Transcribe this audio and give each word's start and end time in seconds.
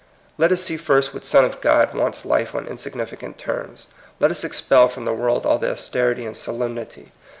Let 0.39 0.51
us 0.51 0.63
see 0.63 0.77
first 0.77 1.13
what 1.13 1.23
son 1.23 1.45
of 1.45 1.61
God 1.61 1.93
wants 1.93 2.25
life 2.25 2.55
on 2.55 2.65
insignificant 2.65 3.37
terms. 3.37 3.85
Let 4.19 4.31
us 4.31 4.43
expel 4.43 4.89
from 4.89 5.05
the 5.05 5.13
world 5.13 5.45
all 5.45 5.59
the 5.59 5.73
austerity 5.73 6.25
and 6.25 6.35
solem 6.35 6.73
nity. 6.73 7.11